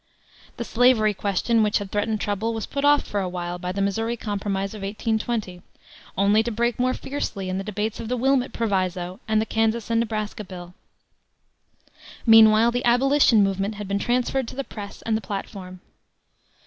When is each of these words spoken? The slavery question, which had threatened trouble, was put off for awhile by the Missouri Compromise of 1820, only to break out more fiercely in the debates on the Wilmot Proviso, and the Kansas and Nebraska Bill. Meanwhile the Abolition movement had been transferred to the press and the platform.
The 0.57 0.63
slavery 0.63 1.13
question, 1.13 1.61
which 1.61 1.77
had 1.77 1.91
threatened 1.91 2.19
trouble, 2.19 2.55
was 2.55 2.65
put 2.65 2.83
off 2.83 3.03
for 3.05 3.19
awhile 3.19 3.59
by 3.59 3.71
the 3.71 3.83
Missouri 3.83 4.17
Compromise 4.17 4.73
of 4.73 4.81
1820, 4.81 5.61
only 6.17 6.41
to 6.41 6.49
break 6.49 6.73
out 6.73 6.79
more 6.79 6.93
fiercely 6.95 7.49
in 7.49 7.59
the 7.59 7.63
debates 7.63 8.01
on 8.01 8.07
the 8.07 8.17
Wilmot 8.17 8.51
Proviso, 8.51 9.19
and 9.27 9.39
the 9.39 9.45
Kansas 9.45 9.91
and 9.91 9.99
Nebraska 9.99 10.43
Bill. 10.43 10.73
Meanwhile 12.25 12.71
the 12.71 12.83
Abolition 12.83 13.43
movement 13.43 13.75
had 13.75 13.87
been 13.87 13.99
transferred 13.99 14.47
to 14.47 14.55
the 14.55 14.63
press 14.63 15.03
and 15.03 15.15
the 15.15 15.21
platform. 15.21 15.81